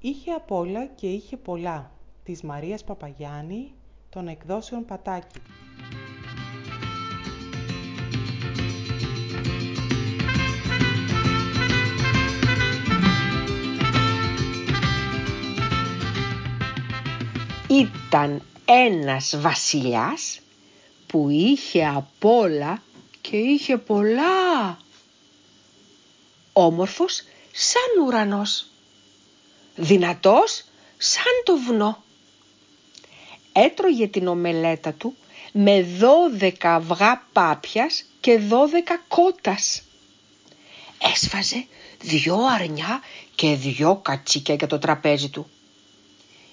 Είχε 0.00 0.32
απ' 0.32 0.50
όλα 0.52 0.86
και 0.86 1.06
είχε 1.06 1.36
πολλά, 1.36 1.90
της 2.24 2.42
Μαρίας 2.42 2.84
Παπαγιάννη, 2.84 3.72
των 4.10 4.28
εκδόσεων 4.28 4.84
Πατάκη. 4.84 5.40
Ήταν 17.68 18.42
ένας 18.64 19.36
βασιλιάς 19.40 20.40
που 21.06 21.28
είχε 21.28 21.86
απ' 21.86 22.24
όλα 22.24 22.82
και 23.20 23.36
είχε 23.36 23.76
πολλά. 23.76 24.78
Όμορφος 26.52 27.22
σαν 27.52 28.06
ουρανός. 28.06 28.66
Δυνατός 29.80 30.64
σαν 30.96 31.42
το 31.44 31.56
βουνό. 31.56 32.02
Έτρωγε 33.52 34.08
την 34.08 34.26
ομελέτα 34.26 34.92
του 34.92 35.16
με 35.52 35.82
δώδεκα 35.82 36.74
αυγά 36.74 37.26
πάπιας 37.32 38.04
και 38.20 38.38
δώδεκα 38.38 39.02
κότας. 39.08 39.82
Έσφαζε 41.14 41.66
δυο 42.00 42.38
αρνιά 42.54 43.00
και 43.34 43.54
δυο 43.54 43.96
κατσίκια 43.96 44.54
για 44.54 44.66
το 44.66 44.78
τραπέζι 44.78 45.28
του. 45.28 45.50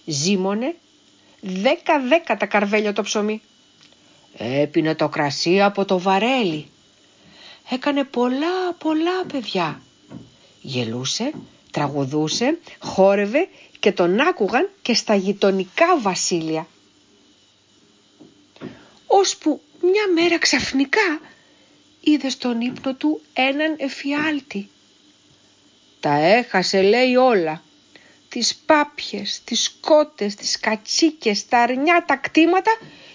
Ζήμωνε 0.06 0.76
δέκα-δέκα 1.42 2.38
τα 2.38 2.46
καρβέλια 2.46 2.94
το 2.94 3.02
ψωμί. 3.02 3.42
Έπινε 4.38 4.96
το 4.96 5.10
κρασί 5.10 5.62
από 5.62 5.86
το 5.86 6.00
βαρέλι. 6.00 6.70
Έκανε 7.70 8.04
πολλά 8.04 8.74
πολλά 8.78 9.26
παιδιά. 9.32 9.82
Γελούσε, 10.62 11.32
τραγουδούσε, 11.76 12.60
χόρευε 12.80 13.48
και 13.80 13.92
τον 13.92 14.20
άκουγαν 14.20 14.70
και 14.82 14.94
στα 14.94 15.16
γειτονικά 15.16 16.00
βασίλεια. 16.00 16.68
Ώσπου 19.08 19.62
μια 19.82 20.04
μέρα 20.14 20.38
ξαφνικά 20.38 21.20
είδε 22.00 22.30
στον 22.30 22.62
ύπνο 22.62 22.94
του 22.94 23.22
έναν 23.34 23.76
εφιάλτη. 23.78 24.70
Τα 26.00 26.14
έχασε 26.14 26.82
λέει 26.82 27.16
όλα 27.16 27.64
τις 28.30 28.56
πάπιες, 28.56 29.42
τις 29.44 29.78
κότες, 29.82 30.36
τις 30.36 30.60
κατσίκες, 30.60 31.48
τα 31.48 31.60
αρνιά, 31.60 32.04
τα 32.08 32.16
κτήματα 32.16 32.72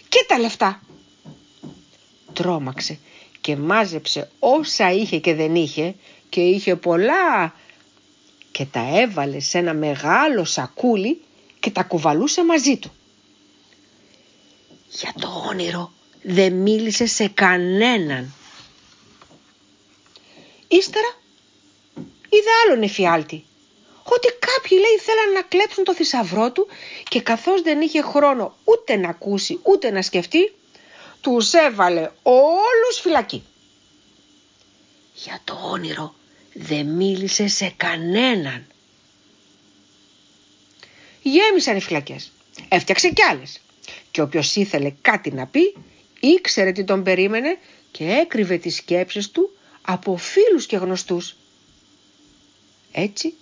και 0.09 0.25
τα 0.29 0.39
λεφτά. 0.39 0.83
Τρώμαξε 2.33 2.99
και 3.41 3.57
μάζεψε 3.57 4.31
όσα 4.39 4.93
είχε 4.93 5.19
και 5.19 5.35
δεν 5.35 5.55
είχε 5.55 5.95
και 6.29 6.41
είχε 6.41 6.77
πολλά 6.77 7.55
και 8.53 8.65
τα 8.65 8.99
έβαλε 9.01 9.41
σε 9.41 9.59
ένα 9.59 9.75
μεγάλο 9.75 10.45
σακούλι 10.45 11.21
και 11.61 11.71
τα 11.71 11.83
κουβαλούσε 11.83 12.45
μαζί 12.45 12.77
του. 12.77 12.93
Για 14.89 15.15
το 15.21 15.45
όνειρο 15.49 15.93
δεν 16.23 16.53
μίλησε 16.53 17.07
σε 17.07 17.29
κανέναν. 17.29 18.35
Ύστερα 20.69 21.15
είδε 22.29 22.51
άλλον 22.65 22.83
εφιάλτη 22.83 23.45
ότι 24.03 24.29
κάποιοι 24.39 24.79
λέει 24.81 24.99
θέλαν 24.99 25.33
να 25.33 25.43
κλέψουν 25.43 25.85
το 25.85 25.95
θησαυρό 25.95 26.53
του 26.53 26.67
και 27.09 27.21
καθώς 27.21 27.63
δεν 27.63 27.81
είχε 27.81 28.03
χρόνο 28.03 28.57
ούτε 28.65 28.97
να 28.97 29.09
ακούσει 29.09 29.61
ούτε 29.63 29.91
να 29.91 30.03
σκεφτεί, 30.03 30.53
τους 31.21 31.53
έβαλε 31.53 32.11
όλους 32.23 33.01
φυλακή. 33.03 33.45
Για 35.15 35.41
το 35.45 35.59
όνειρο 35.63 36.15
δεν 36.53 36.87
μίλησε 36.87 37.49
σε 37.49 37.73
κανέναν. 37.77 38.67
Γέμισαν 41.23 41.77
οι 41.77 41.81
φυλακές. 41.81 42.33
Έφτιαξε 42.69 43.11
κι 43.11 43.23
άλλες. 43.23 43.61
Και 44.11 44.21
όποιος 44.23 44.57
ήθελε 44.57 44.93
κάτι 45.01 45.33
να 45.33 45.47
πει, 45.47 45.77
ήξερε 46.21 46.73
τι 46.73 46.85
τον 46.85 47.03
περίμενε 47.03 47.59
και 47.91 48.05
έκρυβε 48.05 48.59
τις 48.59 48.77
σκέψεις 48.77 49.31
του 49.31 49.57
από 49.83 50.17
φίλους 50.17 50.67
και 50.67 50.77
γνωστούς. 50.77 51.37
Έτσι 52.93 53.35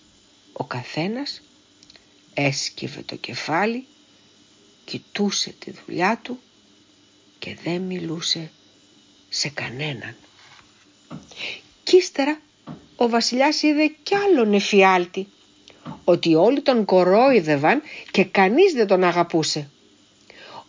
ο 0.53 0.65
καθένας 0.65 1.43
έσκυβε 2.35 3.03
το 3.03 3.17
κεφάλι, 3.17 3.87
κοιτούσε 4.85 5.55
τη 5.59 5.71
δουλειά 5.71 6.21
του 6.23 6.41
και 7.39 7.57
δεν 7.65 7.81
μιλούσε 7.81 8.51
σε 9.29 9.49
κανέναν. 9.49 10.17
Κι 11.83 11.97
ύστερα 11.97 12.41
ο 13.01 13.09
βασιλιάς 13.09 13.63
είδε 13.63 13.93
κι 14.03 14.15
άλλον 14.15 14.53
εφιάλτη, 14.53 15.27
ότι 16.05 16.35
όλοι 16.35 16.61
τον 16.61 16.85
κορόιδευαν 16.85 17.83
και 18.11 18.25
κανείς 18.25 18.73
δεν 18.73 18.87
τον 18.87 19.05
αγαπούσε. 19.05 19.71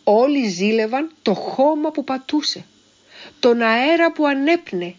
Όλοι 0.04 0.48
ζήλευαν 0.48 1.10
το 1.22 1.34
χώμα 1.34 1.90
που 1.90 2.04
πατούσε, 2.04 2.64
τον 3.40 3.60
αέρα 3.60 4.12
που 4.12 4.26
ανέπνε, 4.26 4.94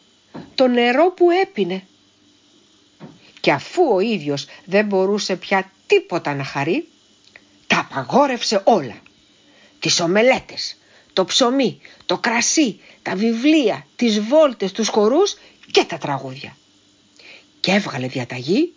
το 0.55 0.67
νερό 0.67 1.11
που 1.11 1.29
έπινε 1.31 1.83
και 3.39 3.51
αφού 3.51 3.83
ο 3.93 3.99
ίδιος 3.99 4.45
δεν 4.65 4.85
μπορούσε 4.85 5.35
πια 5.35 5.71
τίποτα 5.87 6.35
να 6.35 6.43
χαρεί, 6.43 6.87
τα 7.67 7.87
απαγόρευσε 7.89 8.61
όλα. 8.63 9.01
Τις 9.79 9.99
ομελέτες, 9.99 10.77
το 11.13 11.25
ψωμί, 11.25 11.79
το 12.05 12.17
κρασί, 12.17 12.79
τα 13.01 13.15
βιβλία, 13.15 13.85
τις 13.95 14.19
βόλτες, 14.19 14.71
τους 14.71 14.87
χορούς 14.87 15.37
και 15.71 15.83
τα 15.83 15.97
τραγούδια. 15.97 16.55
Και 17.61 17.71
έβγαλε 17.71 18.07
διαταγή 18.07 18.73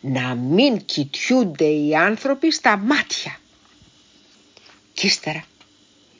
να 0.00 0.34
μην 0.34 0.84
κοιτιούνται 0.84 1.64
οι 1.64 1.94
άνθρωποι 1.94 2.52
στα 2.52 2.76
μάτια. 2.76 3.40
Κι 4.92 5.06
ύστερα 5.06 5.44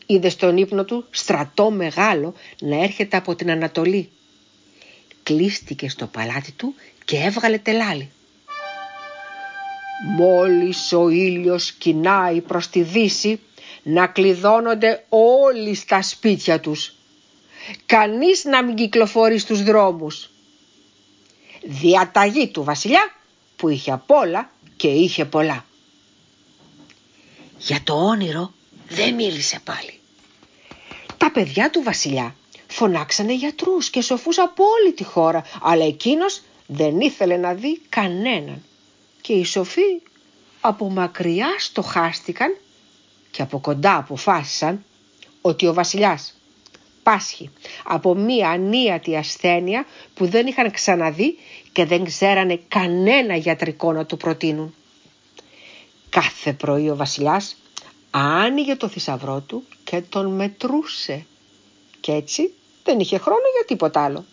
είδε 0.06 0.28
στον 0.28 0.56
ύπνο 0.56 0.84
του 0.84 1.05
στρατό 1.11 1.71
μεγάλο 1.71 2.34
να 2.61 2.83
έρχεται 2.83 3.17
από 3.17 3.34
την 3.34 3.50
Ανατολή. 3.50 4.11
Κλείστηκε 5.23 5.89
στο 5.89 6.06
παλάτι 6.06 6.53
του 6.53 6.75
και 7.05 7.17
έβγαλε 7.17 7.59
τελάλι. 7.59 8.11
Μόλις 10.17 10.93
ο 10.93 11.09
ήλιος 11.09 11.73
κοινάει 11.73 12.41
προς 12.41 12.69
τη 12.69 12.83
δύση 12.83 13.41
να 13.83 14.06
κλειδώνονται 14.06 15.05
όλοι 15.09 15.75
στα 15.75 16.03
σπίτια 16.03 16.61
τους. 16.61 16.94
Κανείς 17.87 18.44
να 18.44 18.65
μην 18.65 18.75
κυκλοφορεί 18.75 19.39
στους 19.39 19.62
δρόμους. 19.62 20.31
Διαταγή 21.65 22.49
του 22.49 22.65
βασιλιά 22.65 23.15
που 23.56 23.69
είχε 23.69 23.93
απ' 23.93 24.11
όλα 24.11 24.50
και 24.77 24.89
είχε 24.89 25.25
πολλά. 25.25 25.65
Για 27.59 27.81
το 27.84 27.95
όνειρο 27.95 28.53
δεν 28.89 29.15
μίλησε 29.15 29.61
πάλι. 29.65 30.00
Τα 31.17 31.31
παιδιά 31.31 31.71
του 31.71 31.83
βασιλιά 31.83 32.37
φωνάξανε 32.67 33.34
γιατρούς 33.34 33.91
και 33.91 34.00
σοφούς 34.00 34.39
από 34.39 34.65
όλη 34.65 34.93
τη 34.93 35.05
χώρα, 35.05 35.45
αλλά 35.62 35.84
εκείνος 35.84 36.43
δεν 36.67 37.00
ήθελε 37.00 37.37
να 37.37 37.55
δει 37.55 37.81
κανέναν 37.89 38.62
και 39.21 39.33
οι 39.33 39.44
σοφοί 39.44 40.03
από 40.61 40.91
μακριά 40.91 41.49
στοχάστηκαν 41.59 42.56
και 43.31 43.43
από 43.43 43.59
κοντά 43.59 43.97
αποφάσισαν 43.97 44.84
ότι 45.41 45.67
ο 45.67 45.73
βασιλιάς 45.75 46.34
πάσχει 47.02 47.50
από 47.84 48.14
μία 48.14 48.48
ανίατη 48.48 49.16
ασθένεια 49.16 49.86
που 50.14 50.26
δεν 50.26 50.46
είχαν 50.46 50.70
ξαναδεί 50.70 51.38
και 51.72 51.84
δεν 51.84 52.04
ξέρανε 52.04 52.60
κανένα 52.68 53.36
γιατρικό 53.36 53.92
να 53.92 54.06
του 54.06 54.16
προτείνουν. 54.16 54.74
Κάθε 56.08 56.52
πρωί 56.52 56.90
ο 56.90 56.96
βασιλιάς 56.96 57.56
άνοιγε 58.10 58.76
το 58.76 58.88
θησαυρό 58.88 59.40
του 59.40 59.64
και 59.84 60.00
τον 60.00 60.34
μετρούσε 60.34 61.26
και 62.00 62.12
έτσι 62.12 62.52
δεν 62.84 63.00
είχε 63.00 63.19
χρόνο 63.19 63.42
για 63.56 63.64
τίποτα 63.66 64.04
άλλο. 64.04 64.24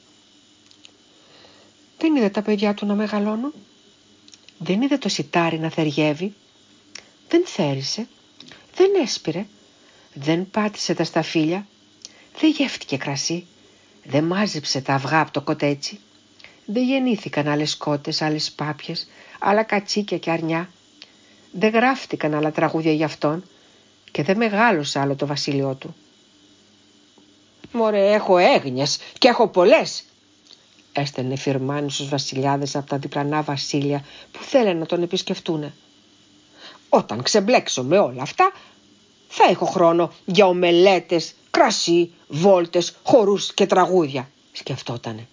Δεν 1.98 2.16
είδε 2.16 2.30
τα 2.30 2.42
παιδιά 2.42 2.74
του 2.74 2.86
να 2.86 2.96
μεγαλώνουν. 2.96 3.54
Δεν 4.58 4.82
είδε 4.82 4.98
το 4.98 5.10
σιτάρι 5.10 5.60
να 5.60 5.70
θεριεύει. 5.70 6.34
Δεν 7.28 7.46
θέρισε. 7.46 8.08
Δεν 8.76 8.90
έσπηρε. 9.04 9.46
Δεν 10.14 10.50
πάτησε 10.50 10.94
τα 10.94 11.04
σταφύλια. 11.04 11.68
Δεν 12.40 12.50
γεύτηκε 12.50 12.98
κρασί. 12.98 13.46
Δεν 14.04 14.24
μάζεψε 14.24 14.82
τα 14.82 14.94
αυγά 14.94 15.20
από 15.20 15.32
το 15.32 15.42
κοτέτσι. 15.42 16.00
Δεν 16.66 16.84
γεννήθηκαν 16.84 17.48
άλλες 17.48 17.78
κότες, 17.78 18.22
άλλες 18.22 18.52
πάπιες, 18.52 19.08
άλλα 19.40 19.64
κατσίκια 19.64 20.18
και 20.18 20.32
αρνιά. 20.32 20.70
Δεν 21.52 21.72
γράφτηκαν 21.72 22.34
άλλα 22.34 22.52
τραγούδια 22.52 22.92
για 22.92 23.06
αυτόν 23.06 23.44
και 24.12 24.24
δεν 24.24 24.38
μεγάλωσε 24.38 25.00
άλλο 25.00 25.16
το 25.16 25.26
βασίλειό 25.26 25.76
του. 25.76 25.96
«Μωρέ, 27.72 28.14
έχω 28.14 28.38
έγνοιες 28.38 28.98
και 29.18 29.28
έχω 29.28 29.48
πολλές», 29.48 30.04
έστελνε 30.94 31.36
φυρμάνι 31.36 31.92
στους 31.92 32.10
βασιλιάδες 32.10 32.76
από 32.76 32.90
τα 32.90 32.98
διπλανά 32.98 33.42
βασίλεια 33.42 34.06
που 34.32 34.44
θέλουν 34.44 34.78
να 34.78 34.86
τον 34.86 35.02
επισκεφτούν. 35.02 35.74
Όταν 36.90 37.24
ξεμπλέξω 37.24 37.84
με 37.84 37.98
όλα 37.98 38.22
αυτά, 38.22 38.52
θα 39.28 39.44
έχω 39.50 39.66
χρόνο 39.66 40.14
για 40.26 40.46
ομελέτες, 40.46 41.34
κρασί, 41.60 42.12
βόλτες, 42.28 42.98
χορούς 43.04 43.54
και 43.54 43.66
τραγούδια, 43.66 44.32
σκεφτότανε. 44.52 45.28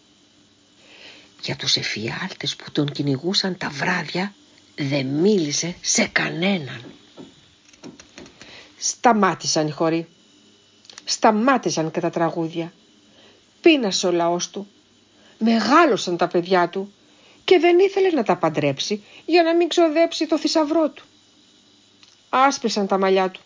Για 1.42 1.56
τους 1.56 1.76
εφιάλτες 1.76 2.56
που 2.56 2.70
τον 2.72 2.90
κυνηγούσαν 2.90 3.56
τα 3.56 3.68
βράδια 3.68 4.34
δεν 4.76 5.06
μίλησε 5.06 5.76
σε 5.80 6.06
κανέναν. 6.06 6.84
Σταμάτησαν 8.78 9.66
οι 9.66 9.70
χωροί. 9.70 10.08
Σταμάτησαν 11.04 11.90
και 11.90 12.00
τα 12.00 12.10
τραγούδια. 12.10 12.72
Πείνασε 13.60 14.06
ο 14.06 14.12
λαός 14.12 14.50
του. 14.50 14.66
Μεγάλωσαν 15.38 16.16
τα 16.16 16.28
παιδιά 16.28 16.68
του 16.68 16.92
και 17.44 17.58
δεν 17.58 17.78
ήθελε 17.78 18.10
να 18.10 18.22
τα 18.22 18.36
παντρέψει 18.36 19.04
για 19.26 19.42
να 19.42 19.54
μην 19.54 19.68
ξοδέψει 19.68 20.26
το 20.26 20.38
θησαυρό 20.38 20.88
του. 20.88 21.04
Άσπρισαν 22.28 22.86
τα 22.86 22.98
μαλλιά 22.98 23.30
του, 23.30 23.40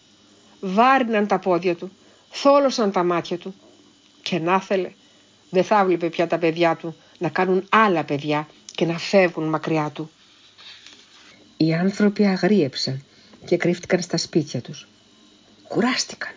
βάριναν 0.61 1.27
τα 1.27 1.39
πόδια 1.39 1.77
του, 1.77 1.91
θόλωσαν 2.31 2.93
τα 2.93 3.05
μάτια 3.05 3.39
του 3.39 3.55
και 4.23 4.39
να 4.39 4.61
θέλε 4.61 4.93
δεν 5.51 5.65
θα 5.65 5.85
βλέπει 5.85 6.11
πια 6.11 6.27
τα 6.27 6.39
παιδιά 6.39 6.77
του 6.77 6.97
να 7.19 7.29
κάνουν 7.29 7.67
άλλα 7.69 8.05
παιδιά 8.05 8.49
και 8.75 8.87
να 8.87 8.99
φεύγουν 8.99 9.49
μακριά 9.49 9.91
του. 9.91 10.11
Οι 11.57 11.75
άνθρωποι 11.75 12.27
αγρίεψαν 12.27 13.05
και 13.45 13.57
κρύφτηκαν 13.57 14.03
στα 14.03 14.17
σπίτια 14.17 14.61
τους. 14.61 14.89
Κουράστηκαν. 15.69 16.33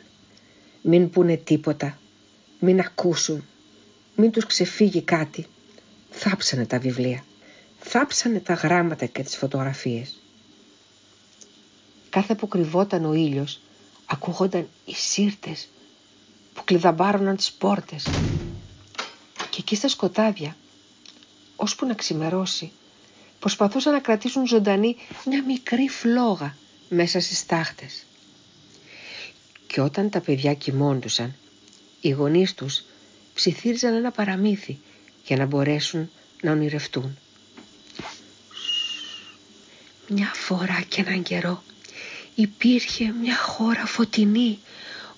Μην 0.81 1.09
πούνε 1.09 1.35
τίποτα, 1.37 1.99
μην 2.59 2.79
ακούσουν, 2.79 3.45
μην 4.15 4.31
τους 4.31 4.45
ξεφύγει 4.45 5.01
κάτι. 5.01 5.45
Θάψανε 6.09 6.65
τα 6.65 6.79
βιβλία, 6.79 7.25
θάψανε 7.79 8.39
τα 8.39 8.53
γράμματα 8.53 9.05
και 9.05 9.23
τις 9.23 9.37
φωτογραφίες. 9.37 10.21
Κάθε 12.09 12.35
που 12.35 12.47
κρυβόταν 12.47 13.05
ο 13.05 13.13
ήλιος, 13.13 13.61
ακούγονταν 14.05 14.67
οι 14.85 14.93
σύρτες 14.93 15.69
που 16.53 16.63
κλειδαμπάρωναν 16.63 17.35
τις 17.35 17.51
πόρτες. 17.51 18.03
Και 19.49 19.57
εκεί 19.59 19.75
στα 19.75 19.87
σκοτάδια, 19.87 20.55
ώσπου 21.55 21.85
να 21.85 21.93
ξημερώσει, 21.93 22.71
προσπαθούσαν 23.39 23.93
να 23.93 23.99
κρατήσουν 23.99 24.47
ζωντανή 24.47 24.95
μια 25.25 25.43
μικρή 25.43 25.87
φλόγα 25.89 26.57
μέσα 26.89 27.19
στις 27.19 27.45
τάχτες. 27.45 28.05
Και 29.67 29.81
όταν 29.81 30.09
τα 30.09 30.19
παιδιά 30.21 30.53
κοιμώντουσαν, 30.53 31.35
οι 32.01 32.09
γονείς 32.09 32.53
τους 32.53 32.83
ψιθύριζαν 33.33 33.93
ένα 33.93 34.11
παραμύθι 34.11 34.79
για 35.25 35.37
να 35.37 35.45
μπορέσουν 35.45 36.09
να 36.41 36.51
ονειρευτούν. 36.51 37.17
Μια 40.07 40.31
φορά 40.33 40.81
και 40.87 41.01
έναν 41.01 41.23
καιρό 41.23 41.63
υπήρχε 42.35 43.13
μια 43.21 43.37
χώρα 43.37 43.85
φωτεινή 43.85 44.59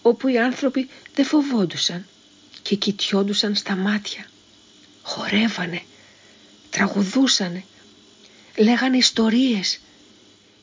όπου 0.08 0.28
οι 0.28 0.40
άνθρωποι 0.40 0.90
δεν 1.14 1.26
φοβόντουσαν 1.26 2.06
και 2.62 2.76
κοιτιόντουσαν 2.76 3.56
στα 3.56 3.76
μάτια. 3.76 4.26
Χορεύανε, 5.02 5.82
τραγουδούσανε, 6.70 7.64
λέγανε 8.58 8.98
ιστορίες, 8.98 9.80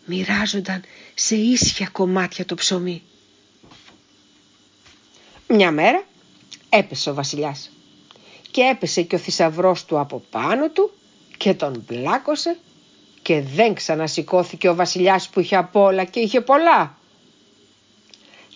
μοιράζονταν 0.05 0.83
σε 1.15 1.37
ίσια 1.37 1.89
κομμάτια 1.93 2.45
το 2.45 2.55
ψωμί. 2.55 3.03
Μια 5.49 5.71
μέρα 5.71 6.05
έπεσε 6.69 7.11
ο 7.11 7.15
βασιλιάς 7.15 7.71
και 8.51 8.63
έπεσε 8.63 9.03
και 9.03 9.15
ο 9.15 9.19
θησαυρός 9.19 9.85
του 9.85 9.99
από 9.99 10.25
πάνω 10.31 10.71
του 10.71 10.93
και 11.37 11.55
τον 11.55 11.85
πλάκωσε 11.85 12.59
και 13.23 13.41
δεν 13.41 13.75
ξανασηκώθηκε 13.75 14.69
ο 14.69 14.75
βασιλιάς 14.75 15.29
που 15.29 15.41
είχε 15.41 15.57
απ' 15.57 15.77
όλα 15.77 16.05
και 16.05 16.21
είχε 16.21 16.41
πολλά. 16.41 17.01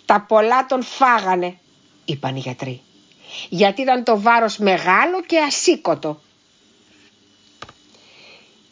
Τα 0.06 0.20
πολλά 0.20 0.66
τον 0.66 0.82
φάγανε, 0.82 1.58
είπαν 2.04 2.36
οι 2.36 2.38
γιατροί, 2.38 2.80
γιατί 3.48 3.82
ήταν 3.82 4.04
το 4.04 4.20
βάρος 4.20 4.56
μεγάλο 4.58 5.22
και 5.22 5.38
ασήκωτο. 5.38 6.20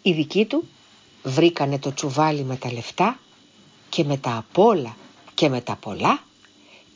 Οι 0.03 0.13
δικοί 0.13 0.45
του 0.45 0.69
βρήκανε 1.23 1.79
το 1.79 1.95
τσουβάλι 1.95 2.43
με 2.45 2.57
τα 2.57 2.73
λεφτά 2.73 3.19
και 3.89 4.05
με 4.05 4.17
τα 4.17 4.37
απ' 4.37 4.59
όλα 4.59 4.97
και 5.35 5.49
με 5.49 5.61
τα 5.61 5.77
πολλά 5.77 6.23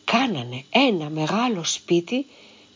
κάνανε 0.04 0.64
ένα 0.70 1.10
μεγάλο 1.10 1.64
σπίτι 1.64 2.26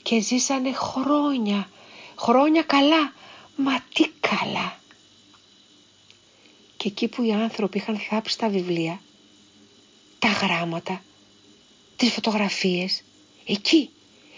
και 0.02 0.20
ζήσανε 0.20 0.72
χρόνια, 0.72 1.68
χρόνια 2.16 2.62
καλά, 2.62 3.12
μα 3.56 3.80
τι 3.94 4.08
καλά. 4.20 4.78
Και 6.76 6.88
εκεί 6.88 7.08
που 7.08 7.22
οι 7.22 7.32
άνθρωποι 7.32 7.78
είχαν 7.78 7.98
θάψει 7.98 8.38
τα 8.38 8.48
βιβλία, 8.48 9.00
τα 10.18 10.28
γράμματα, 10.28 11.02
τις 11.96 12.12
φωτογραφίες, 12.12 13.02
εκεί, 13.46 13.90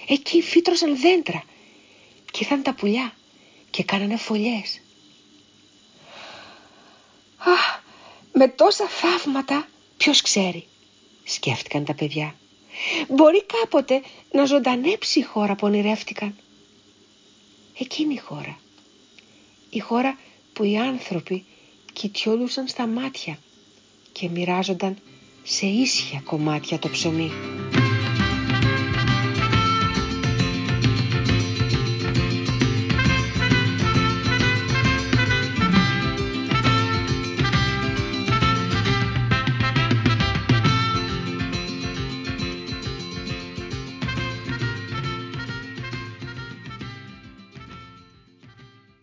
εκεί 0.08 0.42
φύτρωσαν 0.42 1.00
δέντρα 1.00 1.44
και 2.30 2.38
ήρθαν 2.40 2.62
τα 2.62 2.74
πουλιά 2.74 3.14
και 3.70 3.82
κάνανε 3.82 4.16
φωλιές. 4.16 4.80
Αχ, 7.36 7.82
με 8.32 8.48
τόσα 8.48 8.88
θαύματα, 8.88 9.68
ποιος 9.96 10.20
ξέρει, 10.20 10.66
σκέφτηκαν 11.24 11.84
τα 11.84 11.94
παιδιά. 11.94 12.34
Μπορεί 13.08 13.44
κάποτε 13.44 14.02
να 14.32 14.44
ζωντανέψει 14.44 15.18
η 15.18 15.22
χώρα 15.22 15.54
που 15.54 15.66
ονειρεύτηκαν. 15.66 16.36
Εκείνη 17.78 18.14
η 18.14 18.18
χώρα. 18.18 18.58
Η 19.70 19.78
χώρα 19.78 20.18
που 20.52 20.64
οι 20.64 20.78
άνθρωποι 20.78 21.44
κοιτιόντουσαν 21.92 22.68
στα 22.68 22.86
μάτια 22.86 23.38
και 24.12 24.28
μοιράζονταν 24.28 24.98
σε 25.46 25.67
ίσια 25.67 26.20
κομμάτια 26.25 26.79
το 26.79 26.88
ψωμί. 26.88 27.31